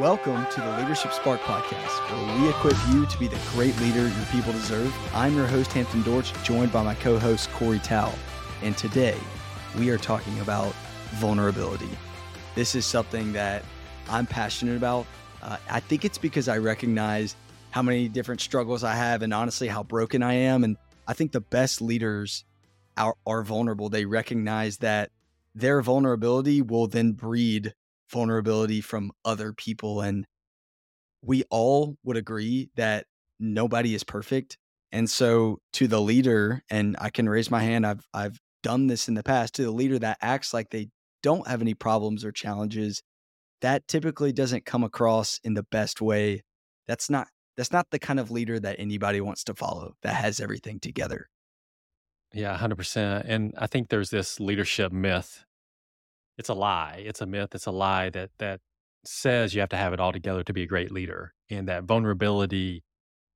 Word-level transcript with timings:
Welcome 0.00 0.46
to 0.52 0.62
the 0.62 0.78
Leadership 0.78 1.12
Spark 1.12 1.42
Podcast, 1.42 2.10
where 2.10 2.40
we 2.40 2.48
equip 2.48 2.74
you 2.88 3.04
to 3.04 3.18
be 3.18 3.28
the 3.28 3.38
great 3.52 3.78
leader 3.80 4.08
your 4.08 4.26
people 4.32 4.50
deserve. 4.50 4.96
I'm 5.14 5.36
your 5.36 5.46
host, 5.46 5.74
Hampton 5.74 6.00
Dortch, 6.00 6.32
joined 6.42 6.72
by 6.72 6.82
my 6.82 6.94
co 6.94 7.18
host, 7.18 7.52
Corey 7.52 7.80
Towle. 7.80 8.14
And 8.62 8.74
today, 8.78 9.18
we 9.78 9.90
are 9.90 9.98
talking 9.98 10.40
about 10.40 10.72
vulnerability. 11.16 11.90
This 12.54 12.74
is 12.74 12.86
something 12.86 13.34
that 13.34 13.62
I'm 14.08 14.24
passionate 14.24 14.78
about. 14.78 15.04
Uh, 15.42 15.58
I 15.68 15.80
think 15.80 16.06
it's 16.06 16.16
because 16.16 16.48
I 16.48 16.56
recognize 16.56 17.36
how 17.68 17.82
many 17.82 18.08
different 18.08 18.40
struggles 18.40 18.82
I 18.82 18.94
have 18.94 19.20
and 19.20 19.34
honestly 19.34 19.68
how 19.68 19.82
broken 19.82 20.22
I 20.22 20.32
am. 20.32 20.64
And 20.64 20.78
I 21.06 21.12
think 21.12 21.32
the 21.32 21.42
best 21.42 21.82
leaders 21.82 22.46
are, 22.96 23.16
are 23.26 23.42
vulnerable. 23.42 23.90
They 23.90 24.06
recognize 24.06 24.78
that 24.78 25.10
their 25.54 25.82
vulnerability 25.82 26.62
will 26.62 26.86
then 26.86 27.12
breed 27.12 27.74
vulnerability 28.10 28.80
from 28.80 29.12
other 29.24 29.52
people. 29.52 30.00
And 30.00 30.26
we 31.22 31.44
all 31.50 31.96
would 32.04 32.16
agree 32.16 32.70
that 32.76 33.06
nobody 33.38 33.94
is 33.94 34.04
perfect. 34.04 34.56
And 34.92 35.08
so 35.08 35.58
to 35.74 35.86
the 35.86 36.00
leader, 36.00 36.62
and 36.70 36.96
I 37.00 37.10
can 37.10 37.28
raise 37.28 37.50
my 37.50 37.60
hand, 37.60 37.86
I've 37.86 38.06
I've 38.12 38.38
done 38.62 38.88
this 38.88 39.08
in 39.08 39.14
the 39.14 39.22
past, 39.22 39.54
to 39.54 39.62
the 39.62 39.70
leader 39.70 39.98
that 39.98 40.18
acts 40.20 40.52
like 40.52 40.70
they 40.70 40.88
don't 41.22 41.46
have 41.46 41.60
any 41.62 41.74
problems 41.74 42.24
or 42.24 42.32
challenges, 42.32 43.02
that 43.60 43.86
typically 43.86 44.32
doesn't 44.32 44.64
come 44.66 44.82
across 44.82 45.38
in 45.44 45.54
the 45.54 45.62
best 45.62 46.00
way. 46.00 46.42
That's 46.88 47.08
not 47.08 47.28
that's 47.56 47.72
not 47.72 47.86
the 47.90 47.98
kind 47.98 48.18
of 48.18 48.30
leader 48.30 48.58
that 48.58 48.76
anybody 48.78 49.20
wants 49.20 49.44
to 49.44 49.54
follow 49.54 49.94
that 50.02 50.14
has 50.14 50.40
everything 50.40 50.80
together. 50.80 51.28
Yeah, 52.32 52.56
100%. 52.56 53.24
And 53.26 53.54
I 53.58 53.66
think 53.66 53.88
there's 53.88 54.10
this 54.10 54.38
leadership 54.38 54.92
myth 54.92 55.44
it's 56.40 56.48
a 56.48 56.54
lie. 56.54 57.02
It's 57.04 57.20
a 57.20 57.26
myth. 57.26 57.54
It's 57.54 57.66
a 57.66 57.70
lie 57.70 58.08
that 58.10 58.30
that 58.38 58.60
says 59.04 59.54
you 59.54 59.60
have 59.60 59.68
to 59.68 59.76
have 59.76 59.92
it 59.92 60.00
all 60.00 60.12
together 60.12 60.42
to 60.42 60.52
be 60.54 60.62
a 60.62 60.66
great 60.66 60.90
leader, 60.90 61.34
and 61.50 61.68
that 61.68 61.84
vulnerability 61.84 62.82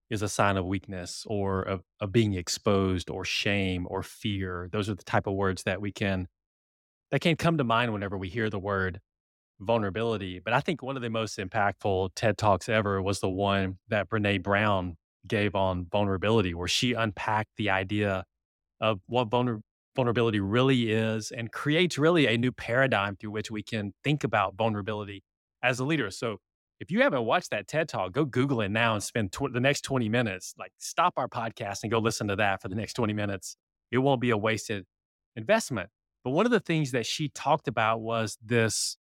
is 0.09 0.23
a 0.23 0.29
sign 0.29 0.57
of 0.57 0.65
weakness 0.65 1.25
or 1.29 1.63
of, 1.63 1.83
of 2.01 2.13
being 2.13 2.33
exposed 2.33 3.11
or 3.11 3.25
shame 3.25 3.87
or 3.91 4.03
fear. 4.03 4.69
Those 4.73 4.89
are 4.89 4.95
the 4.95 5.05
type 5.05 5.27
of 5.27 5.35
words 5.35 5.65
that 5.65 5.83
we 5.83 5.93
can 5.93 6.29
that 7.11 7.21
can 7.21 7.37
come 7.37 7.59
to 7.59 7.65
mind 7.65 7.93
whenever 7.93 8.17
we 8.17 8.31
hear 8.31 8.49
the 8.49 8.59
word 8.59 9.01
vulnerability. 9.61 10.41
But 10.41 10.55
I 10.55 10.61
think 10.61 10.83
one 10.83 10.97
of 10.97 11.03
the 11.03 11.11
most 11.11 11.39
impactful 11.39 12.11
TED 12.17 12.39
Talks 12.39 12.71
ever 12.71 13.03
was 13.03 13.21
the 13.21 13.29
one 13.29 13.79
that 13.89 14.09
Brene 14.09 14.43
Brown 14.43 14.97
gave 15.29 15.55
on 15.55 15.87
vulnerability, 15.93 16.55
where 16.55 16.69
she 16.69 16.95
unpacked 16.95 17.57
the 17.59 17.69
idea 17.69 18.25
of 18.81 19.01
what 19.07 19.29
vulner, 19.29 19.61
vulnerability 19.95 20.41
really 20.41 20.91
is 20.91 21.31
and 21.31 21.53
creates 21.53 21.99
really 21.99 22.27
a 22.27 22.37
new 22.37 22.53
paradigm 22.53 23.17
through 23.17 23.31
which 23.31 23.51
we 23.51 23.63
can 23.63 23.93
think 24.03 24.25
about 24.25 24.57
vulnerability 24.57 25.23
as 25.63 25.79
a 25.81 25.85
leader. 25.85 26.11
So 26.11 26.39
if 26.81 26.91
you 26.91 27.03
haven't 27.03 27.25
watched 27.25 27.51
that 27.51 27.69
TED 27.69 27.89
Talk, 27.89 28.13
go 28.13 28.25
Google 28.25 28.61
it 28.61 28.71
now 28.71 28.95
and 28.95 29.03
spend 29.03 29.33
tw- 29.33 29.53
the 29.53 29.61
next 29.61 29.83
20 29.83 30.09
minutes. 30.09 30.55
Like 30.59 30.73
stop 30.79 31.15
our 31.17 31.29
podcast 31.29 31.79
and 31.83 31.91
go 31.91 31.99
listen 31.99 32.29
to 32.29 32.37
that 32.37 32.61
for 32.61 32.69
the 32.69 32.75
next 32.75 32.95
20 32.95 33.13
minutes. 33.13 33.57
It 33.91 33.99
won't 33.99 34.21
be 34.21 34.31
a 34.31 34.37
wasted 34.37 34.85
investment. 35.37 35.91
But 36.25 36.31
one 36.31 36.47
of 36.47 36.53
the 36.53 36.61
things 36.61 36.91
that 36.93 37.07
she 37.07 37.29
talked 37.29 37.69
about 37.69 38.01
was 38.01 38.39
this 38.45 38.97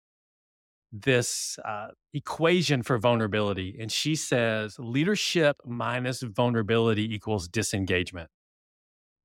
this 0.91 1.59
uh, 1.67 1.89
equation 2.15 2.83
for 2.83 2.97
vulnerability. 2.99 3.77
And 3.79 3.93
she 3.93 4.17
says 4.17 4.77
leadership 4.79 5.57
minus 5.67 6.23
vulnerability 6.23 7.15
equals 7.15 7.47
disengagement 7.47 8.31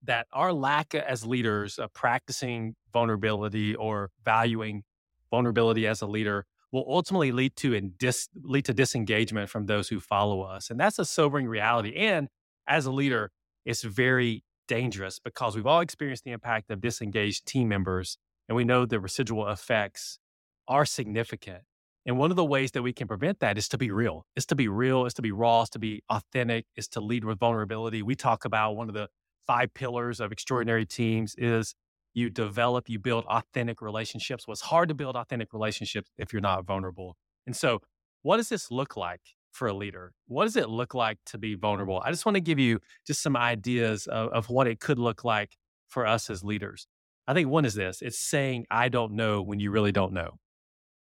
that 0.03 0.27
our 0.33 0.53
lack 0.53 0.93
as 0.93 1.25
leaders 1.25 1.79
of 1.79 1.93
practicing 1.93 2.75
vulnerability 2.91 3.75
or 3.75 4.09
valuing 4.23 4.83
vulnerability 5.31 5.87
as 5.87 6.01
a 6.01 6.07
leader 6.07 6.45
will 6.71 6.85
ultimately 6.87 7.31
lead 7.31 7.55
to 7.55 7.75
and 7.75 7.97
dis, 7.97 8.29
lead 8.43 8.65
to 8.65 8.73
disengagement 8.73 9.49
from 9.49 9.67
those 9.67 9.89
who 9.89 9.99
follow 9.99 10.41
us. 10.41 10.69
And 10.69 10.79
that's 10.79 10.99
a 10.99 11.05
sobering 11.05 11.47
reality. 11.47 11.93
And 11.95 12.27
as 12.67 12.85
a 12.85 12.91
leader, 12.91 13.31
it's 13.65 13.83
very 13.83 14.43
dangerous 14.67 15.19
because 15.19 15.55
we've 15.55 15.67
all 15.67 15.81
experienced 15.81 16.23
the 16.23 16.31
impact 16.31 16.71
of 16.71 16.81
disengaged 16.81 17.45
team 17.45 17.69
members 17.69 18.17
and 18.49 18.55
we 18.55 18.63
know 18.63 18.85
the 18.85 18.99
residual 18.99 19.47
effects 19.47 20.19
are 20.67 20.85
significant. 20.85 21.61
And 22.05 22.17
one 22.17 22.31
of 22.31 22.35
the 22.35 22.43
ways 22.43 22.71
that 22.71 22.81
we 22.81 22.91
can 22.91 23.07
prevent 23.07 23.39
that 23.39 23.57
is 23.57 23.69
to 23.69 23.77
be 23.77 23.89
real. 23.89 24.25
Is 24.35 24.45
to 24.47 24.55
be 24.55 24.67
real, 24.67 25.05
is 25.05 25.13
to 25.13 25.21
be 25.21 25.31
raw, 25.31 25.61
is 25.61 25.69
to 25.69 25.79
be 25.79 26.03
authentic, 26.09 26.65
is 26.75 26.87
to 26.89 26.99
lead 26.99 27.23
with 27.23 27.39
vulnerability. 27.39 28.01
We 28.01 28.15
talk 28.15 28.43
about 28.43 28.75
one 28.75 28.89
of 28.89 28.93
the 28.93 29.07
five 29.45 29.73
pillars 29.73 30.19
of 30.19 30.31
extraordinary 30.31 30.85
teams 30.85 31.35
is 31.37 31.75
you 32.13 32.29
develop, 32.29 32.89
you 32.89 32.99
build 32.99 33.25
authentic 33.25 33.81
relationships. 33.81 34.47
Well, 34.47 34.53
it's 34.53 34.61
hard 34.61 34.89
to 34.89 34.95
build 34.95 35.15
authentic 35.15 35.53
relationships 35.53 36.11
if 36.17 36.31
you're 36.31 36.41
not 36.41 36.65
vulnerable. 36.65 37.17
And 37.45 37.55
so, 37.55 37.79
what 38.21 38.37
does 38.37 38.49
this 38.49 38.71
look 38.71 38.95
like 38.95 39.21
for 39.51 39.67
a 39.67 39.73
leader? 39.73 40.13
What 40.27 40.45
does 40.45 40.55
it 40.55 40.69
look 40.69 40.93
like 40.93 41.17
to 41.27 41.37
be 41.37 41.55
vulnerable? 41.55 42.01
I 42.05 42.11
just 42.11 42.25
want 42.25 42.35
to 42.35 42.41
give 42.41 42.59
you 42.59 42.79
just 43.05 43.21
some 43.21 43.35
ideas 43.35 44.07
of, 44.07 44.29
of 44.29 44.49
what 44.49 44.67
it 44.67 44.79
could 44.79 44.99
look 44.99 45.23
like 45.23 45.57
for 45.89 46.05
us 46.05 46.29
as 46.29 46.43
leaders. 46.43 46.87
I 47.27 47.33
think 47.33 47.49
one 47.49 47.65
is 47.65 47.73
this 47.73 48.01
it's 48.01 48.19
saying, 48.19 48.65
I 48.69 48.89
don't 48.89 49.13
know 49.13 49.41
when 49.41 49.59
you 49.59 49.71
really 49.71 49.91
don't 49.91 50.13
know. 50.13 50.39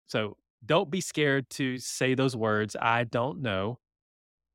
So, 0.07 0.37
don't 0.65 0.91
be 0.91 0.99
scared 0.99 1.49
to 1.51 1.77
say 1.77 2.15
those 2.15 2.35
words, 2.35 2.75
I 2.81 3.05
don't 3.05 3.41
know, 3.41 3.79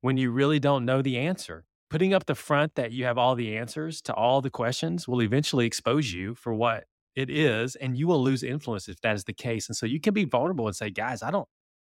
when 0.02 0.18
you 0.18 0.30
really 0.30 0.60
don't 0.60 0.84
know 0.84 1.00
the 1.00 1.16
answer 1.16 1.64
putting 1.94 2.12
up 2.12 2.26
the 2.26 2.34
front 2.34 2.74
that 2.74 2.90
you 2.90 3.04
have 3.04 3.16
all 3.16 3.36
the 3.36 3.56
answers 3.56 4.02
to 4.02 4.12
all 4.14 4.40
the 4.40 4.50
questions 4.50 5.06
will 5.06 5.22
eventually 5.22 5.64
expose 5.64 6.12
you 6.12 6.34
for 6.34 6.52
what 6.52 6.86
it 7.14 7.30
is 7.30 7.76
and 7.76 7.96
you 7.96 8.08
will 8.08 8.20
lose 8.20 8.42
influence 8.42 8.88
if 8.88 9.00
that 9.00 9.14
is 9.14 9.22
the 9.22 9.32
case 9.32 9.68
and 9.68 9.76
so 9.76 9.86
you 9.86 10.00
can 10.00 10.12
be 10.12 10.24
vulnerable 10.24 10.66
and 10.66 10.74
say 10.74 10.90
guys 10.90 11.22
i 11.22 11.30
don't 11.30 11.46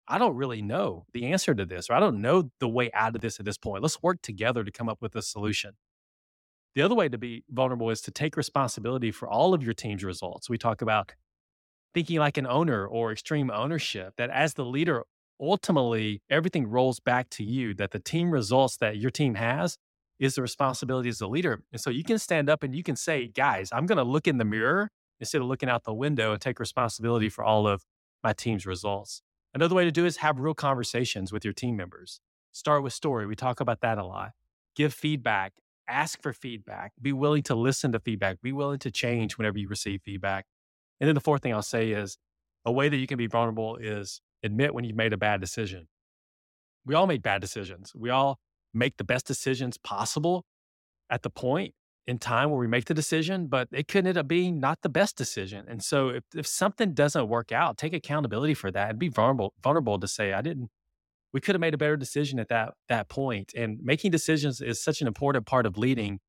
i 0.08 0.18
don't 0.18 0.36
really 0.36 0.60
know 0.60 1.06
the 1.14 1.28
answer 1.28 1.54
to 1.54 1.68
this 1.68 1.88
or 1.88 1.94
i 1.94 2.00
don't 2.00 2.20
know 2.20 2.50
the 2.60 2.68
way 2.68 2.90
out 2.96 3.14
of 3.14 3.22
this 3.22 3.40
at 3.40 3.46
this 3.46 3.60
point. 3.60 3.84
Let's 3.84 4.02
work 4.02 4.24
together 4.24 4.64
to 4.64 4.72
come 4.72 4.90
up 4.90 4.98
with 5.02 5.16
a 5.16 5.22
solution. 5.22 5.74
The 6.74 6.82
other 6.82 6.96
way 6.96 7.08
to 7.08 7.20
be 7.20 7.44
vulnerable 7.48 7.92
is 7.92 8.02
to 8.02 8.12
take 8.12 8.36
responsibility 8.36 9.12
for 9.12 9.30
all 9.30 9.54
of 9.54 9.62
your 9.62 9.76
team's 9.76 10.04
results. 10.04 10.50
We 10.50 10.58
talk 10.58 10.82
about 10.82 11.14
thinking 11.94 12.18
like 12.18 12.40
an 12.40 12.48
owner 12.48 12.88
or 12.88 13.12
extreme 13.12 13.52
ownership 13.52 14.16
that 14.18 14.32
as 14.32 14.56
the 14.56 14.66
leader 14.66 15.04
ultimately 15.40 16.24
everything 16.28 16.68
rolls 16.68 17.00
back 17.00 17.30
to 17.30 17.44
you 17.44 17.76
that 17.76 17.92
the 17.92 18.00
team 18.00 18.32
results 18.32 18.78
that 18.78 18.98
your 18.98 19.12
team 19.12 19.36
has 19.36 19.78
is 20.22 20.36
the 20.36 20.42
responsibility 20.42 21.09
as 21.09 21.20
a 21.20 21.28
leader. 21.28 21.64
And 21.72 21.82
so 21.82 21.90
you 21.90 22.04
can 22.04 22.20
stand 22.20 22.48
up 22.48 22.62
and 22.62 22.76
you 22.76 22.84
can 22.84 22.96
say, 22.96 23.28
guys, 23.28 23.70
I'm 23.74 23.88
going 23.88 23.98
to 23.98 24.04
look 24.04 24.28
in 24.28 24.38
the 24.38 24.46
mirror 24.46 24.92
instead 25.20 25.42
of 25.42 25.48
looking 25.48 25.68
out 25.68 25.84
the 25.84 25.94
window 25.94 26.32
and 26.32 26.40
take 26.40 26.59
responsibility 26.59 27.28
for 27.28 27.44
all 27.44 27.68
of 27.68 27.84
my 28.24 28.32
team's 28.32 28.68
results. 28.68 29.24
Another 29.54 29.74
way 29.74 29.84
to 29.84 29.92
do 29.92 30.06
is 30.06 30.18
have 30.18 30.40
real 30.40 30.54
conversations 30.54 31.34
with 31.34 31.44
your 31.44 31.54
team 31.54 31.76
members. 31.76 32.20
Start 32.52 32.84
with 32.84 32.94
story. 32.94 33.26
We 33.26 33.36
talk 33.36 33.59
about 33.59 33.82
that 33.82 33.98
a 33.98 34.06
lot. 34.06 34.32
Give 34.76 34.94
feedback, 34.94 35.54
ask 35.88 36.22
for 36.22 36.34
feedback, 36.34 36.94
be 37.02 37.14
willing 37.14 37.42
to 37.44 37.56
listen 37.56 37.92
to 37.94 38.00
feedback, 38.00 38.42
be 38.42 38.52
willing 38.52 38.80
to 38.80 38.92
change 38.92 39.40
whenever 39.40 39.58
you 39.58 39.68
receive 39.68 40.02
feedback. 40.03 40.46
And 41.00 41.08
then 41.08 41.16
the 41.16 41.22
fourth 41.22 41.42
thing 41.42 41.52
I'll 41.52 41.64
say 41.64 41.90
is 41.90 42.20
a 42.64 42.72
way 42.72 42.90
that 42.90 42.98
you 42.98 43.08
can 43.08 43.18
be 43.18 43.28
vulnerable 43.28 43.78
is 43.78 44.22
admit 44.44 44.76
when 44.76 44.84
you've 44.84 44.96
made 44.96 45.14
a 45.14 45.18
bad 45.18 45.42
decision. 45.42 45.88
We 46.86 46.94
all 46.94 47.08
make 47.08 47.24
bad 47.24 47.42
decisions. 47.42 47.92
We 47.96 48.12
all 48.12 48.40
make 48.74 48.98
the 48.98 49.04
best 49.04 49.26
decisions 49.26 49.78
possible 49.78 50.46
at 51.09 51.24
the 51.24 51.30
point 51.30 51.74
in 52.08 52.18
time 52.18 52.50
where 52.50 52.59
we 52.59 52.68
make 52.68 52.86
the 52.86 52.94
decision, 52.94 53.48
but 53.48 53.68
it 53.72 53.88
could 53.88 54.08
end 54.08 54.18
up 54.18 54.28
being 54.28 54.59
not 54.59 54.80
the 54.82 54.90
best 54.90 55.16
decision. 55.16 55.66
And 55.68 55.84
so 55.84 56.09
if, 56.09 56.24
if 56.36 56.48
something 56.48 56.94
doesn't 56.94 57.28
work 57.28 57.52
out, 57.52 57.78
take 57.78 57.94
accountability 57.94 58.54
for 58.54 58.72
that 58.72 58.90
and 58.90 59.00
be 59.00 59.08
vulnerable, 59.08 59.54
vulnerable 59.64 60.00
to 60.00 60.08
say, 60.08 60.34
I 60.34 60.42
didn't, 60.42 60.70
we 61.32 61.40
could 61.40 61.56
have 61.56 61.62
made 61.62 61.74
a 61.74 61.78
better 61.78 61.98
decision 61.98 62.40
at 62.40 62.50
that, 62.50 62.74
that 62.90 63.08
point. 63.08 63.54
And 63.56 63.80
making 63.82 64.12
decisions 64.12 64.62
is 64.62 64.84
such 64.84 65.02
an 65.02 65.08
important 65.08 65.46
part 65.46 65.66
of 65.66 65.78
leading. 65.78 66.20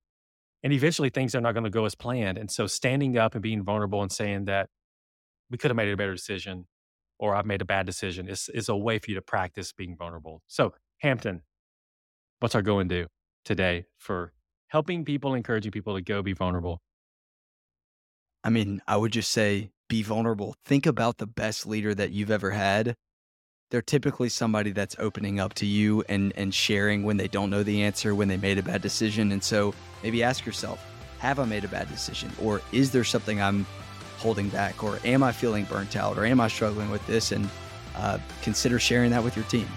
And 0.62 0.72
eventually 0.72 1.10
things 1.10 1.34
are 1.34 1.40
not 1.40 1.52
going 1.52 1.64
to 1.64 1.70
go 1.70 1.86
as 1.86 1.94
planned. 1.94 2.38
And 2.38 2.50
so 2.50 2.66
standing 2.66 3.16
up 3.16 3.34
and 3.34 3.42
being 3.42 3.64
vulnerable 3.64 4.02
and 4.02 4.12
saying 4.12 4.44
that 4.44 4.68
we 5.50 5.58
could 5.58 5.70
have 5.70 5.76
made 5.76 5.92
a 5.92 5.96
better 5.96 6.14
decision 6.14 6.66
or 7.18 7.34
I've 7.34 7.46
made 7.46 7.62
a 7.62 7.64
bad 7.64 7.86
decision 7.86 8.28
is, 8.28 8.50
is 8.52 8.68
a 8.68 8.76
way 8.76 8.98
for 8.98 9.10
you 9.10 9.14
to 9.14 9.22
practice 9.22 9.72
being 9.72 9.96
vulnerable. 9.96 10.42
So 10.48 10.74
Hampton, 10.98 11.42
what's 12.42 12.56
our 12.56 12.62
go 12.62 12.80
and 12.80 12.90
do 12.90 13.06
today 13.44 13.86
for 13.98 14.32
helping 14.66 15.04
people, 15.04 15.34
encouraging 15.34 15.70
people 15.70 15.94
to 15.94 16.02
go 16.02 16.22
be 16.22 16.32
vulnerable? 16.32 16.80
I 18.42 18.50
mean, 18.50 18.82
I 18.88 18.96
would 18.96 19.12
just 19.12 19.30
say 19.30 19.70
be 19.88 20.02
vulnerable. 20.02 20.56
Think 20.64 20.84
about 20.84 21.18
the 21.18 21.26
best 21.26 21.66
leader 21.66 21.94
that 21.94 22.10
you've 22.10 22.32
ever 22.32 22.50
had. 22.50 22.96
They're 23.70 23.80
typically 23.80 24.28
somebody 24.28 24.72
that's 24.72 24.96
opening 24.98 25.38
up 25.38 25.54
to 25.54 25.66
you 25.66 26.02
and, 26.08 26.32
and 26.34 26.52
sharing 26.52 27.04
when 27.04 27.16
they 27.16 27.28
don't 27.28 27.48
know 27.48 27.62
the 27.62 27.82
answer, 27.82 28.12
when 28.12 28.26
they 28.26 28.36
made 28.36 28.58
a 28.58 28.62
bad 28.62 28.82
decision. 28.82 29.30
And 29.30 29.42
so 29.42 29.72
maybe 30.02 30.24
ask 30.24 30.44
yourself, 30.44 30.84
have 31.20 31.38
I 31.38 31.44
made 31.44 31.62
a 31.62 31.68
bad 31.68 31.88
decision? 31.88 32.32
Or 32.42 32.60
is 32.72 32.90
there 32.90 33.04
something 33.04 33.40
I'm 33.40 33.64
holding 34.18 34.48
back? 34.48 34.82
Or 34.82 34.98
am 35.04 35.22
I 35.22 35.30
feeling 35.30 35.64
burnt 35.64 35.94
out? 35.96 36.18
Or 36.18 36.26
am 36.26 36.40
I 36.40 36.48
struggling 36.48 36.90
with 36.90 37.06
this? 37.06 37.30
And 37.30 37.48
uh, 37.94 38.18
consider 38.42 38.80
sharing 38.80 39.12
that 39.12 39.22
with 39.22 39.36
your 39.36 39.44
team. 39.44 39.68